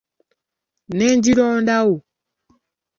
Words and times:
Ne 0.95 1.07
ngirondawo! 1.17 1.95